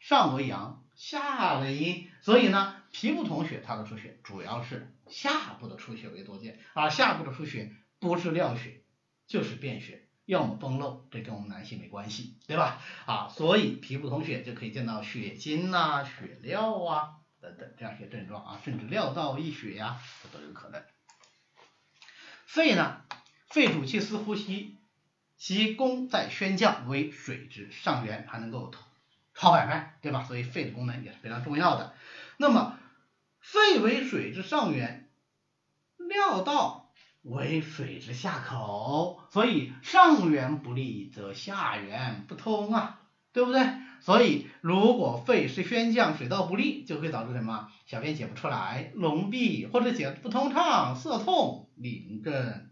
[0.00, 8.80] 上为阳，下为阴，所以呢，脾不统血，它的出血主要是下部的出血为多见，而下部的出血不是尿血
[9.26, 12.82] 就是便血，要么崩漏，这跟我们男性没关系，对吧？
[13.04, 20.82] 啊，所以脾不统血就可以见到血精呐、血尿啊等等这样一些症状啊，甚至尿道溢血呀，这都有可能。
[22.46, 23.02] 肺呢？
[23.48, 24.76] 肺主气司呼吸，
[25.36, 28.72] 其功在宣降，为水之上源，还能够
[29.34, 30.22] 超百脉，对吧？
[30.22, 31.94] 所以肺的功能也是非常重要的。
[32.38, 32.78] 那么
[33.40, 35.08] 肺为水之上源，
[36.08, 36.90] 尿道
[37.22, 43.00] 为水之下口，所以上源不利，则下源不通啊，
[43.32, 43.66] 对不对？
[44.00, 47.68] 所以如果肺是宣降，水道不利，就会导致什么？
[47.86, 52.68] 小便解不出来，痈闭或者解不通畅，涩痛淋症。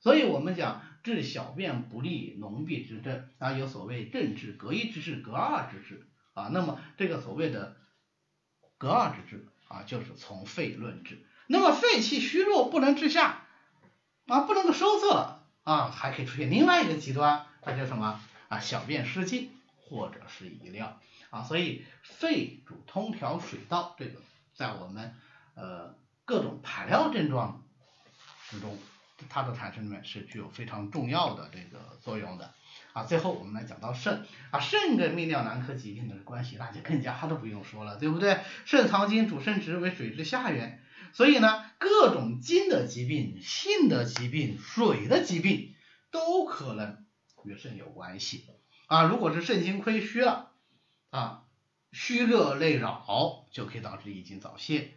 [0.00, 6.48] 所以我们讲治小便不利、脓闭之症啊，有所谓正治、隔一之治、隔二之治啊。
[6.52, 7.76] 那么这个所谓的
[8.78, 11.24] 隔二之治啊，就是从肺论治。
[11.46, 13.46] 那么肺气虚弱不能治下
[14.26, 18.58] 啊，不能够收涩了啊，还可以出现另外一个极端，那叫什么啊？
[18.60, 19.52] 小便失禁。
[19.92, 21.00] 或者是遗尿
[21.30, 24.20] 啊，所以肺主通调水道，这个
[24.54, 25.16] 在我们
[25.56, 27.64] 呃各种排尿症状
[28.50, 28.76] 之中，
[29.28, 32.52] 它的产生里面是具有非常重要的这个作用的
[32.92, 33.04] 啊。
[33.04, 38.40] 最后我们来讲到肾啊，肾跟泌尿男科疾病的关系那就更加都不用说了，对不对？
[38.64, 40.82] 肾藏精，主生殖，为水之下源，
[41.12, 45.74] 所以呢，各种精的疾病、性的疾病、水的疾病
[46.10, 47.06] 都可能
[47.44, 48.46] 与肾有关系。
[48.88, 50.50] 啊，如果是肾精亏虚了，
[51.10, 51.44] 啊，
[51.92, 54.94] 虚热内扰就可以导致遗精早泄。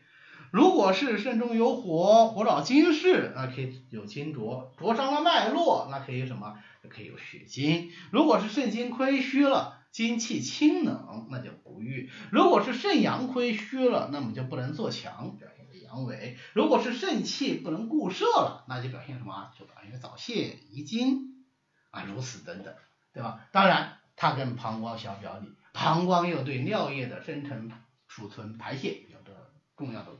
[0.53, 6.59] 如果是肾中有火，火扰精室，那可以有精浊，灼伤了脉络，那可以什么？
[6.89, 7.89] 可以有血精。
[8.11, 12.11] 如果是肾精亏虚了，精气清冷，那就不育。
[12.31, 16.35] 如果是肾阳亏虚了，那么就不能做强，表现为阳痿。
[16.53, 19.49] 如果是肾气不能固摄了，那就表现什么？
[19.57, 21.45] 就表现为早泄、遗精
[21.89, 22.75] 啊，如此等等。
[23.11, 23.47] 对吧？
[23.51, 27.71] 当然，它跟膀胱相表里，膀胱又对尿液的生成、
[28.07, 30.11] 储存、排泄有着重要的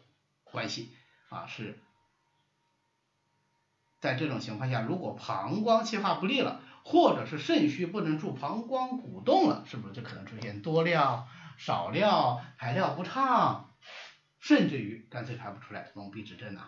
[0.53, 0.95] 关系
[1.27, 1.45] 啊。
[1.47, 1.81] 是
[3.99, 13.73] 在这种情况下，如果膀胱气化不利了，或者是肾虚不能助膀胱鼓动了，是不是就可能出现多尿、少尿、排尿不畅，
[14.39, 16.61] 甚至于干脆排不出来，脓闭之症呢？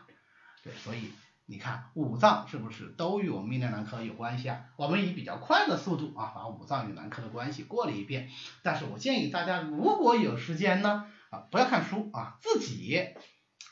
[0.63, 1.11] 对，所以
[1.45, 4.65] 你看五脏是不是都与我们泌尿男科有关系啊？
[4.77, 8.29] 我们以比较快的速度啊，把五脏与男科的关系过了一遍。
[8.63, 13.13] 但是我建议大家，如果有时间呢，啊，不要看书啊，自己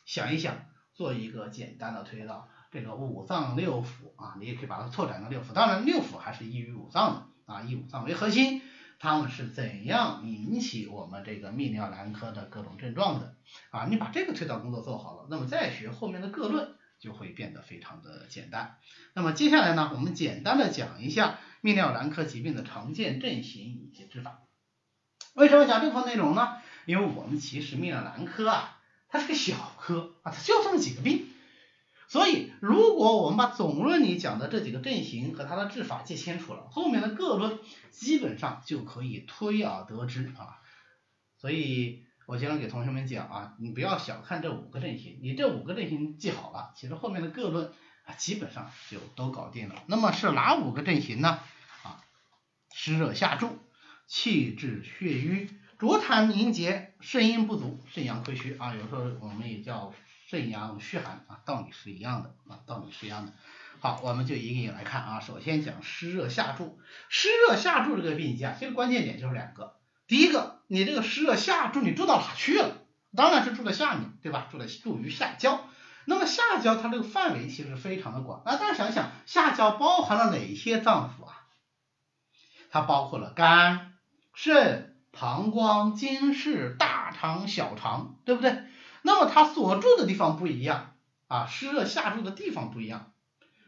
[0.05, 0.55] 想一想，
[0.93, 2.49] 做一个简单的推导。
[2.71, 5.53] 这个五脏六腑啊，你也可以把它拓展到六腑。
[5.53, 7.13] 当然，六腑还是依于五脏
[7.45, 8.61] 的啊，以五脏为核心，
[8.99, 13.35] 它们是怎样引起我们这个泌尿男科的各种症状的
[13.69, 13.85] 啊？
[13.89, 16.75] 你把这个推导工作做好了，那么再学后面的各论。
[16.99, 18.77] 就会变得非常的简单。
[19.13, 24.39] 那么接下来呢，我们简单的讲一下泌尿男科疾病的常见症型以及治法。
[25.33, 26.61] 为什么讲这块内容呢？
[26.85, 28.72] 因为我们其实泌尿男科啊，
[29.13, 31.27] 它是个小科啊，它就这么几个病。
[32.09, 37.59] 所以如果我们把总论里讲的这几个症型和它的治法记清楚了，后面的各论
[37.91, 40.59] 基本上就可以推而得之啊。
[41.37, 42.03] 所以。
[42.25, 47.73] 我经常给同学们讲啊，你不要小看这五个阵型，你这五个阵型记好了，其实后面的各论
[48.05, 49.83] 啊基本上就都搞定了。
[49.87, 51.41] 那么是哪五个阵型呢？
[51.83, 52.01] 啊，
[52.73, 53.59] 湿热下注，
[54.07, 55.49] 气滞血瘀，
[55.79, 59.93] 浊痰凝结，肾阴不足，肾阳亏虚啊，有时候我们也叫
[60.27, 63.33] 肾阳虚寒啊，道理是一样的啊，道理是一样的。
[63.79, 69.75] 好，我们就一个一个来看啊，首先讲湿热下注，湿热下注这个病机啊，其实关键点就是两个。
[70.07, 72.77] 第一个，你这个湿热下注，你注到哪去了？
[73.15, 74.47] 当然是注在下面，对吧？
[74.49, 75.67] 注在注于下焦。
[76.05, 78.41] 那么下焦它这个范围其实非常的广。
[78.45, 81.47] 那大家想想，下焦包含了哪些脏腑啊？
[82.69, 83.93] 它包括了肝、
[84.33, 88.63] 肾、膀胱、经室、大肠、小肠，对不对？
[89.03, 90.95] 那么它所住的地方不一样
[91.27, 93.11] 啊，湿热下注的地方不一样，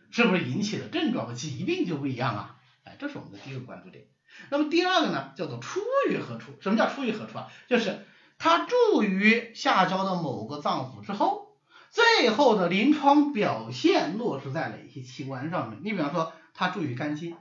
[0.10, 2.55] 是不是引起的症状和疾病就不一样啊？
[2.84, 4.05] 哎，这是我们的第一个关注点。
[4.49, 5.79] 那么第二个呢，叫做出
[6.10, 6.53] 于何处？
[6.60, 7.47] 什么叫出于何处啊？
[7.69, 8.05] 就是
[8.39, 11.55] 它注于下焦的某个脏腑之后，
[11.91, 15.79] 最后的临床表现落实在哪些器官上面？
[15.84, 17.38] 你比方说，它注于肝经，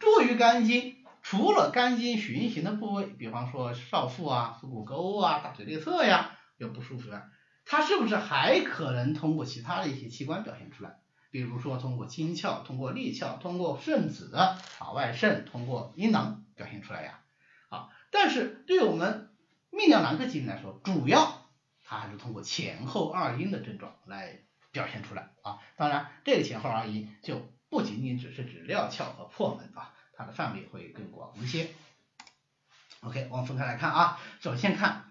[0.00, 7.24] 注于肝经，除了肝经循行的部位，比方说少腹啊、腹股沟啊、大腿内侧呀有不舒服啊，
[7.64, 10.98] 它是不是还可能通过其他的一些器官表现出来？
[11.30, 14.60] 比如说通过精窍、通过利窍、通过肾子啊
[14.94, 17.20] 外肾、通过阴囊表现出来呀。
[17.70, 19.30] 啊，但是对我们
[19.72, 21.48] 泌尿男科疾病来说，主要
[21.82, 24.40] 它还是通过前后二阴的症状来
[24.72, 25.58] 表现出来啊。
[25.76, 31.68] 当然，这个前后二阴就不仅仅只是指尿窍和破门啊，它的范围会更广一些。
[33.00, 35.04] OK，我们分开来看啊，首先看。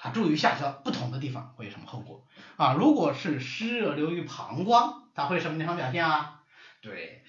[0.00, 2.24] 它注于下焦不同的地方会有什么后果
[2.56, 2.74] 啊？
[2.74, 6.42] 如果是湿热流于膀胱，它会什么地方表现啊？
[6.80, 7.24] 对，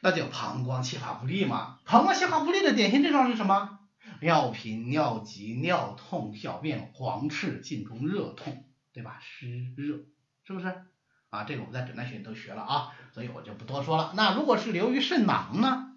[0.00, 1.80] 那就膀胱气化不利嘛。
[1.84, 3.78] 膀胱气化不利的典型症状是什么？
[4.22, 8.64] 尿频、尿急、尿痛、小便黄赤、颈中热痛，
[8.94, 9.20] 对吧？
[9.20, 9.98] 湿热
[10.46, 10.82] 是不是？
[11.28, 14.14] 啊，这个我们在诊断学都学了啊，所以我就不多说了。
[14.16, 15.93] 那如果是流于肾囊呢？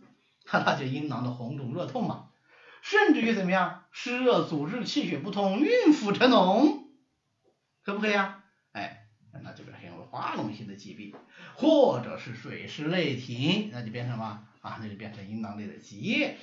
[0.52, 2.30] 那就阴囊的红肿热痛嘛。
[2.82, 6.84] 甚至于怎么样，湿热阻滞，气血不通，孕妇成脓，
[7.84, 8.44] 可不可以啊？
[8.72, 9.08] 哎，
[9.44, 11.14] 那就表现为化脓性的疾病，
[11.56, 14.78] 或者是水湿内停，那就变成什么啊？
[14.82, 16.38] 那就变成阴囊内的积液，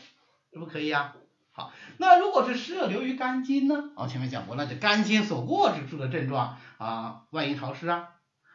[0.52, 1.16] 可不可以啊？
[1.52, 3.90] 好，那如果是湿热流于肝经呢？
[3.96, 8.08] 我前面讲过，那就肝经所过之处的症状啊，外阴潮湿啊，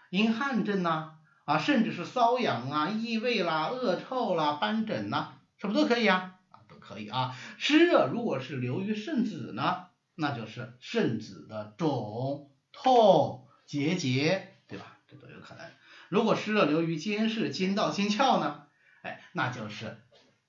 [0.10, 1.14] 阴汗症呐，
[1.46, 6.36] 啊，甚至是瘙痒啊、异味啦、恶臭啦、斑疹呐，是不是都可以啊？
[6.68, 14.98] 都可以啊，湿热如果是流于肾子呢，那就是肾子的肿、痛、结节，对吧？
[15.08, 15.66] 这都有可能。
[16.10, 18.64] 如果湿热流于经室、经道、经窍呢，
[19.02, 19.98] 哎，那就是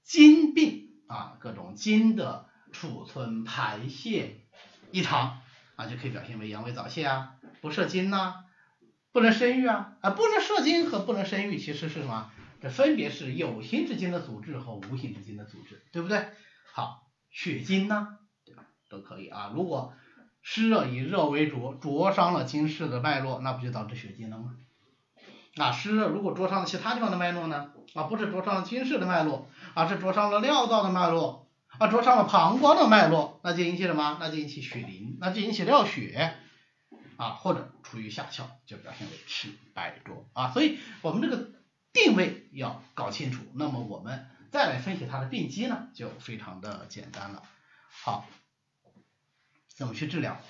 [0.03, 4.47] 经病啊，各种经的储存、排泄
[4.91, 5.41] 异常
[5.77, 8.45] 啊，就可以表现为阳痿早泄啊，不射精呐，
[9.13, 12.31] 不能生育啊，啊，不能射精和不能生育其实是什么？
[12.61, 16.29] 这分别是有形之间的组织和无形之间的组织，对不对？
[16.73, 18.67] 好，血经呢，对吧？
[18.89, 19.51] 都可以啊。
[19.55, 19.95] 如果
[20.43, 24.57] 湿热以热为灼，灼伤了经室的脉络，那不就导致血经了吗？
[25.57, 27.73] 啊，湿热如果灼伤了其他地方的脉络呢？
[27.95, 34.19] 啊，不是灼伤了经室的脉络，而是灼伤了尿道的脉络，啊，灼伤了膀胱的脉络，那就引起什么？
[34.21, 36.35] 那就引起血淋，那就引起尿血，
[37.17, 40.51] 啊，或者处于下窍，就表现为赤白浊啊。
[40.51, 41.53] 所以我们这个。
[41.93, 47.43] 定位要搞清楚，那么我们再来分析它的病机呢，就非常的简单了。
[47.89, 48.27] 好，
[49.75, 50.41] 怎么去治疗？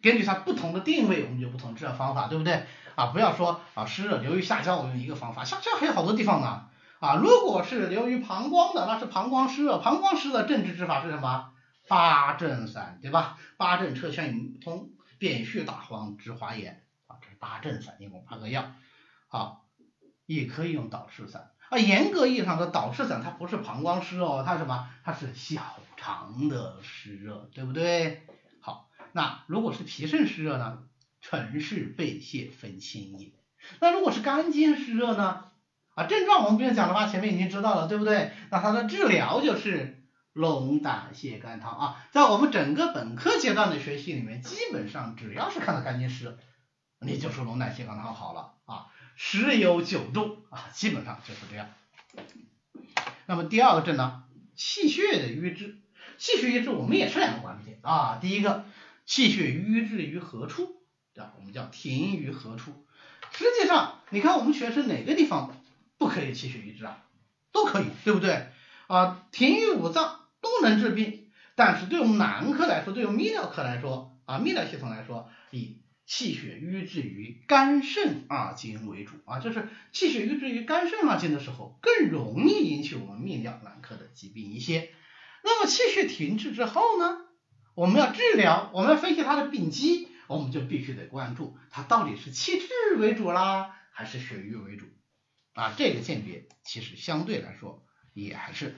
[0.00, 2.64] 根据它不同的定位，我们就不同治疗方法，对不对？
[2.94, 6.68] 啊，不要说啊湿热流于下焦，我用一个方法，下焦还有好多地方呢。
[7.00, 11.52] 啊，如果是流于膀胱的，那是膀胱湿热，膀胱湿热正治之法是什么？
[11.88, 13.38] 八正散，对吧？
[13.56, 18.72] 八正车旋运通，扁蓄大黄，治华炎，啊，这是八正散，一共八个药。
[19.28, 19.67] 好。
[20.28, 21.78] 也可以用导湿散啊。
[21.78, 24.88] 严格意义上的导湿散，它不是膀胱湿哦，它什么？
[25.02, 28.26] 它是小肠的湿热，对不对？
[28.60, 30.80] 好，那如果是脾肾湿热呢？
[31.20, 33.32] 陈氏背泻分清也。
[33.80, 35.46] 那如果是肝经湿热呢？
[35.94, 37.08] 啊，症状我们不用讲了吧？
[37.08, 38.32] 前面已经知道了，对不对？
[38.50, 42.06] 那它的治疗就是龙胆泻肝汤啊。
[42.12, 46.38] 在我们整个本科阶段的学习里面，基本上只要是看到肝经湿热，
[47.00, 48.86] 你就说龙胆泻肝汤好了啊。
[49.20, 51.68] 十有九中啊，基本上就是这样。
[53.26, 54.22] 那么第二个症呢，
[54.54, 55.76] 气血的瘀滞。
[56.18, 58.18] 气血瘀滞我们也是两个关键啊。
[58.22, 58.64] 第一个，
[59.06, 60.82] 气血瘀滞于何处？
[61.14, 62.86] 对吧，我们叫停于何处？
[63.32, 65.52] 实际上，你看我们学生哪个地方？
[65.98, 67.04] 不可以气血瘀滞啊，
[67.50, 68.46] 都可以，对不对？
[68.86, 75.78] 啊，停于五脏都能治病，但是对我们男科来说，对我们泌尿科来说，啊，泌尿系统来说，以
[76.08, 84.90] 气血瘀滞于肝肾二经为主啊，就是气血瘀滞于肝肾二经的时候，更容易引起我们泌尿男科的疾病一些。
[85.44, 87.18] 那么气血停滞之后呢，
[87.74, 94.86] 我们要治疗，我们要分析它的病机，我们就必须得关注它到底是气滞为主啦，还是血瘀为主。
[95.52, 98.74] 啊，这个鉴别其实相对来说也还是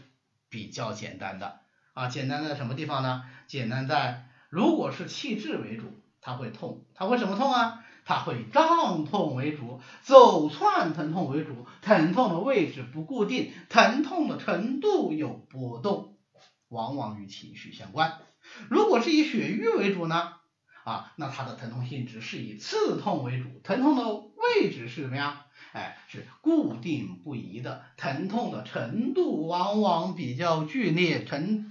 [0.48, 1.60] 比较简单的
[1.92, 3.22] 啊，简单在什么地方呢？
[3.46, 7.84] 简单在如果是气滞为主，它会痛，它会什么痛啊？
[8.04, 16.16] 它会胀痛为主，走窜疼痛为主，疼痛的位置不固定，疼痛的程度有波动，
[16.68, 18.18] 往往与情绪相关。
[18.68, 20.32] 如果是以血瘀为主呢？
[20.82, 25.46] 啊，那它的疼痛性质是以刺痛为主，疼痛的位置是什么呀？
[25.72, 31.69] 哎，是固定不移的，疼痛的程度往往比较剧烈，疼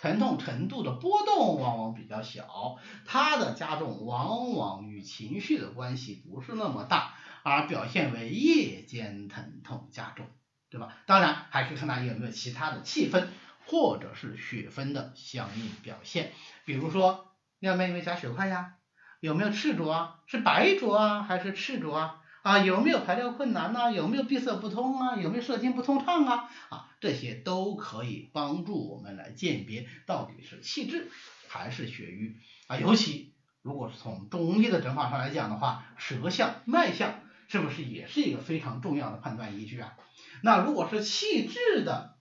[0.00, 10.26] 疼痛程度的波动往往比较小，它的加重往往与情绪的关系不是那么大，而表现为夜间疼痛加重，
[10.70, 10.96] 对吧？
[11.06, 13.28] 当然还可以看它有没有其他的气分
[13.66, 16.32] 或者是血分的相应表现，
[16.64, 18.76] 比如说尿面有没有加血块呀？
[19.20, 20.20] 有没有赤浊啊？
[20.26, 22.22] 是白浊啊还是赤浊啊？
[22.42, 23.92] 啊，有没有排尿困难呢？
[23.92, 25.16] 有没有闭塞不通啊？
[25.16, 26.50] 有没有射精不通畅啊？
[26.70, 31.10] 啊，这些都可以帮助我们来鉴别到底是气滞
[31.48, 32.36] 还是血瘀
[32.68, 32.76] 啊。
[32.78, 39.96] 尤其如果是从中医的诊法上来讲的话，舌象、脉象是不是也是一个非常重要的判断依据啊？
[40.42, 42.18] 那如果是气滞的，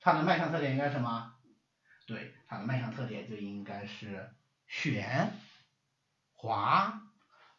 [0.00, 1.34] 它的脉象特点应该是什么？
[2.06, 4.30] 对，它的脉象特点就应该是
[4.66, 5.32] 弦、
[6.32, 7.02] 滑、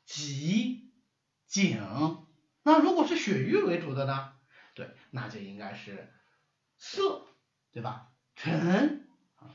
[0.05, 0.89] 急。
[1.47, 1.79] 紧，
[2.62, 4.33] 那如果是血瘀为主的呢？
[4.75, 6.13] 对，那就应该是
[6.80, 7.28] 涩，
[7.72, 8.08] 对吧？
[8.36, 9.06] 沉
[9.38, 9.52] 啊，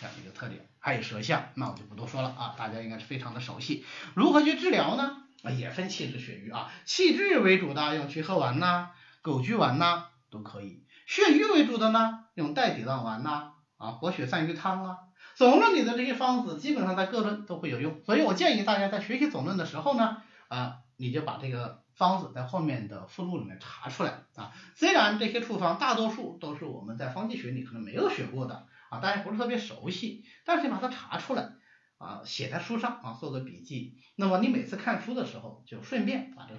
[0.00, 0.68] 这样一个特点。
[0.80, 3.84] 还有舌象，那我就不多说了啊，大家应该是非常的熟悉。
[4.14, 5.18] 如何去治疗呢？
[5.44, 6.72] 啊，也分气滞、血瘀啊。
[6.86, 8.90] 气滞为主的用曲贺丸呐、
[9.22, 10.84] 枸杞丸呐都可以。
[11.06, 14.96] 血瘀为主的呢，用带底浪丸呐、啊活血散瘀汤啊。
[15.34, 20.78] 总论里的这些方子，基本上在各论都会有用，所以我建议大家在学习总论的时候呢，啊。
[20.98, 24.52] 你就把这个方子在后面的附录里面查出来啊。
[24.74, 31.52] 虽然这些处方大多数都是我们在方剂学里可能没有学过的啊，大家不是特别熟悉，但是你把它查出来
[31.98, 33.98] 啊，写在书上啊，做个笔记。
[34.16, 36.54] 那么你每次看书的时候，就顺便把这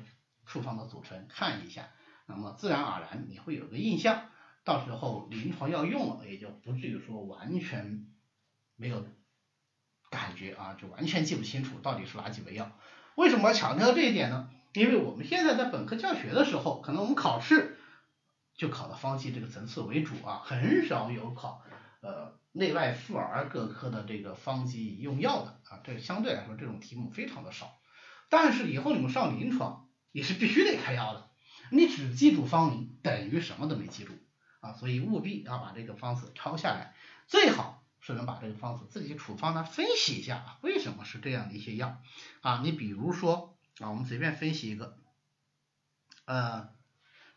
[0.46, 1.90] 处方的组成看一下，
[2.26, 4.30] 那么自然而然你会有个印象，
[4.64, 8.08] 到时候临床要用了，也就不至于说完全
[8.76, 9.06] 没有
[10.10, 12.72] 感觉啊，就完全记不清楚到底是哪几味药。
[13.16, 14.50] 为什么要强调这一点呢？
[14.74, 17.78] 因为我们现在在本科教学的时候，可能我们考试
[18.56, 21.64] 就考的方剂这个层次为主啊，很少有考
[22.02, 27.80] 呃内外妇儿各科的这个方剂用药的啊，这相对来说这种题目非常的少。
[28.30, 31.30] 但是以后你们上临床也是必须得开药的，
[31.72, 34.14] 你只记住方名等于什么都没记住
[34.60, 36.96] 啊，所以务必要把这个方子抄下来，
[37.28, 37.82] 最好。
[38.06, 42.02] 是能把这个方子自己处方呢分析一下，为什么是这样的一些药
[42.42, 42.60] 啊？
[42.62, 44.98] 你比如说啊，我们随便分析一个，
[46.26, 46.70] 呃，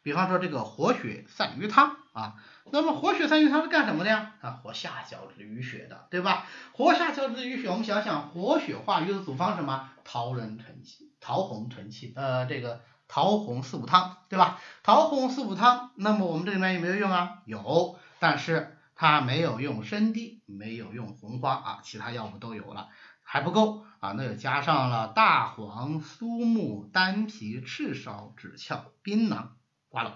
[0.02, 2.36] 比方说这个活血散瘀汤啊，
[2.70, 4.34] 那么活血散瘀汤是干什么的呀？
[4.40, 6.46] 啊，活下焦之淤血的，对吧？
[6.72, 9.90] 活下焦之淤血，我们想想活血化瘀的组方什么？
[10.04, 14.60] 桃仁承气、桃红承气，呃，这个桃红四物汤，对吧？
[14.82, 17.42] 桃红四物汤，那么我们这里面有没有用啊？
[17.46, 18.72] 有，但是。
[18.98, 22.88] 它没有用生地，没有用红花啊，其他药物都有了，
[23.22, 29.48] 还不够啊，那又加上了大黄、苏木、丹皮、赤芍、枳壳、槟榔、
[29.88, 30.12] 瓜蒌。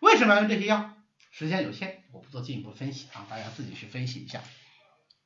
[0.00, 0.94] 为什么要用这些药？
[1.30, 4.40] 时间有限，我不做进一步分析啊，大家自己去分析一下。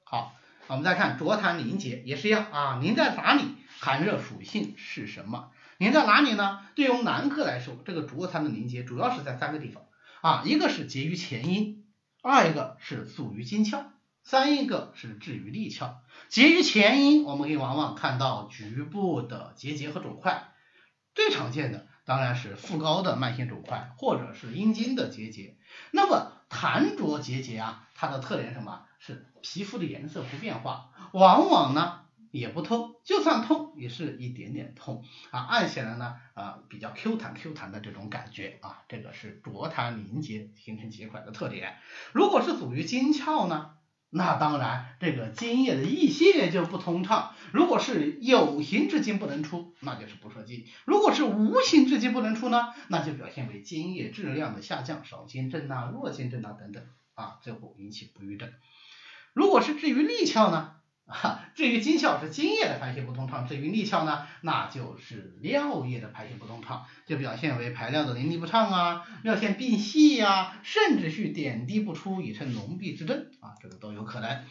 [0.03, 0.35] 好，
[0.67, 3.55] 我们再看浊痰凝结也是一样啊，凝在哪里？
[3.79, 5.53] 寒热属性是什么？
[5.79, 6.67] 凝在哪里呢？
[6.75, 9.85] 对于我们男科来说，这个浊痰的凝结主要是在三个地方
[10.23, 11.87] 啊，一个是结于前阴，
[12.21, 13.85] 二一个是阻于经窍，
[14.27, 15.99] 三一个是至于利窍。
[16.29, 20.49] 结于前阴，我们可以往往看到局部的结节和肿块，
[21.15, 25.57] 最常见的当然是腹高的慢性肿块，或者是阴茎的结节。
[25.93, 28.83] 那么痰浊结节啊，它的特点是什么？
[28.99, 32.01] 是皮肤的颜色不变化，往往呢
[32.33, 41.77] 也不痛，就算痛也是一点点痛啊，按起来呢啊比较 Q 弹 Q 弹的这种感觉啊，这个是浊痰凝结形成结块的特点。
[42.13, 43.71] 如果是阻于经窍呢，
[44.09, 47.35] 那当然这个津液的溢泄就不通畅。
[47.53, 56.85] 如果是有形之津不能出，那就是不射精；如果是无形之津不能出呢，那就表现为津液质量的下降，少精症啊、弱精症啊等等
[57.15, 58.53] 啊，最后引起不育症。
[59.35, 60.76] 如果是至于利窍呢？
[61.07, 74.45] 啊， 至于经窍是津液的排泄不通畅，至于利窍呢，那就是尿液的排泄不通畅，就表现为排尿的淋漓不畅啊，尿线变细呀，甚至是点滴不出，以成脓闭之症啊，这个都有可能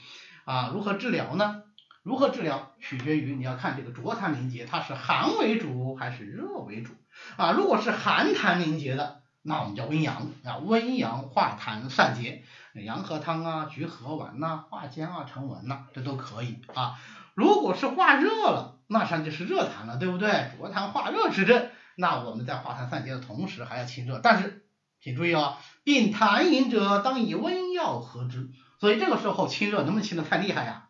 [0.45, 0.71] 啊。
[0.73, 1.63] 如何治疗呢？
[2.03, 6.93] 如何治疗取决于你要看这个浊痰凝结，它是寒为主还是热为主
[7.35, 7.51] 啊？
[7.51, 12.43] 如果是寒痰凝结的，那我们叫温阳啊，温阳化痰散结。
[12.83, 16.99] 羊河汤啊，菊核丸呐，化坚啊，成文呐，这都可以啊。
[17.33, 20.51] 如果是化热了，那实际上就是热痰了，对不对？
[20.57, 24.19] 浊痰化热之症，那我们在化痰散结的同时还要清热。
[24.21, 24.65] 但是
[25.01, 28.49] 请注意哦，病痰饮者当以温药和之。
[28.79, 30.89] 所以这个时候清热能不能清得太厉害呀？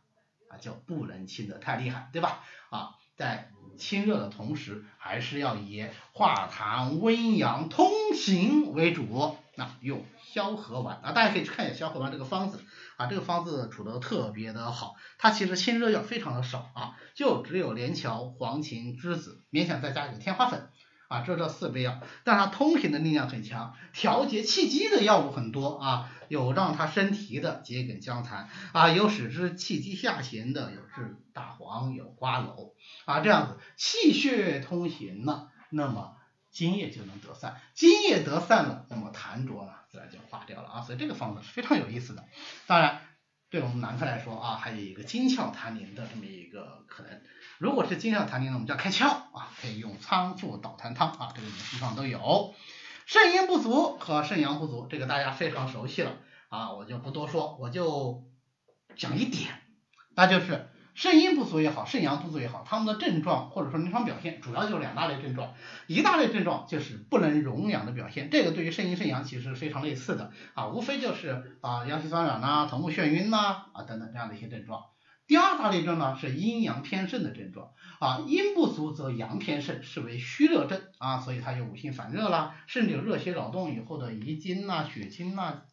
[0.50, 2.40] 啊，就不能清得太厉害，对吧？
[2.70, 9.38] 啊，在清热的同时，还是要以化痰温阳通行为主。
[9.58, 12.62] 那用消和丸啊，大家可以去看一下消和丸这个方子
[12.98, 20.70] 啊，这个方子处得特别的好，它其实清热药非常的少啊，就只有连翘、黄芩、栀子，勉强再加一个天花粉
[21.08, 32.74] 啊，这这四味药，但它通行的力量很强，调节气机的药物很多啊，有让它生提的桔梗姜蚕啊，有使之气机下行的，有治大黄，有瓜蒌
[33.06, 36.15] 啊，这样子气血通行了，那么。
[36.56, 40.82] 津液就能得散，津液得散了，那么痰浊呢，自然就化掉了啊。
[40.82, 42.24] 所以这个方子是非常有意思的。
[42.66, 43.02] 当然，
[43.50, 47.22] 对我们男科来说啊，还有一个经窍痰凝的这么一个可能。
[47.58, 52.56] 如果是经窍痰凝呢，我们叫开窍啊，可以用仓附导痰汤啊，这个你们书上都有。
[53.06, 56.14] 肾阴不足和肾阳不足，这个大家非常熟悉了
[56.48, 58.24] 啊，我就不多说，我就
[58.96, 59.62] 讲一点，
[60.16, 60.70] 那就是。
[60.96, 65.54] 肾阴不足也好，肾阳不足也好，他们的症状或者说临床表现主要就两大类症状，
[65.88, 74.86] 一大类症状就是不能溶养的表现，这个对于肾阴肾阳其实非常类似的啊，无非就是啊阳气酸软呐、头目眩晕呐啊等等这样的一些症状。
[75.28, 85.64] 第二大类症呢是阴阳偏盛的症状啊，阴不足则阳偏盛，视为虚热症啊，所以它有五行反热啦，甚至有热血扰动以后的遗精呐、血精呐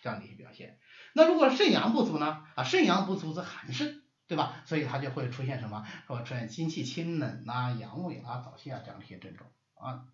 [0.00, 0.78] 这样的一些表现。
[1.12, 4.00] 那如果肾阳不足呢啊，肾阳不足则寒盛。
[4.26, 4.54] 对吧？
[4.64, 5.86] 所以它就会出现什么？
[6.06, 10.04] 说出现心气清冷呐、阳痿啊、早泄啊这样的一些症状啊。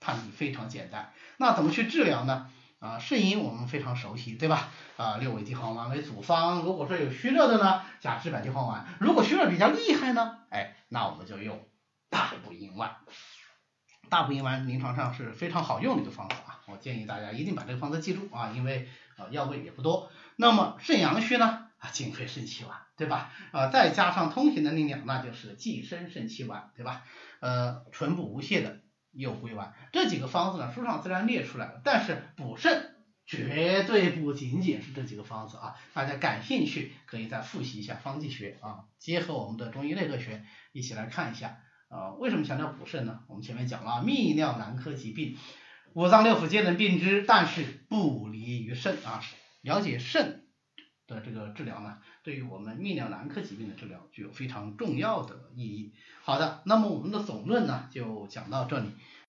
[0.00, 1.12] 判定非常简单。
[1.38, 2.50] 那怎么去治疗呢？
[2.78, 4.68] 啊，肾阴我们非常熟悉，对吧？
[4.96, 6.62] 啊，六味地黄丸为组方。
[6.62, 8.86] 如果说有虚热的呢，加知柏地黄丸。
[9.00, 11.60] 如果虚热比较厉害呢，哎，那我们就用
[12.08, 12.94] 大补阴丸。
[14.08, 20.12] 大补阴丸临床上是非常好用的一个方子啊，我建议大家一定把这个方子记住啊，因为呃药味也不多。
[20.36, 21.67] 那么肾阳虚呢？
[21.78, 23.32] 啊，金匮肾气丸，对吧？
[23.52, 27.04] 啊，再加上通行的力量，那就是济生肾气丸，对吧？
[27.40, 28.80] 呃，纯补无泻的
[29.12, 31.80] 右归丸，这几个方子呢，书上自然列出来了。
[31.84, 42.10] 但是补肾绝对不仅仅是这几个方子啊，大家感兴趣可以再复习一下方剂学啊，结合我们的中医内科学一起来看一下啊。
[42.18, 43.20] 为什么强调补肾呢？
[43.28, 45.36] 我们前面讲了，泌尿男科疾病，
[45.92, 49.22] 五脏六腑皆能病之，但是不离于肾啊。
[49.62, 50.47] 了解肾。
[51.08, 55.92] 的这个治疗呢，对于我们泌尿男科疾病的治疗具有非常重要的意义。
[56.22, 58.90] 好的，那么我们的总论呢就讲到这里。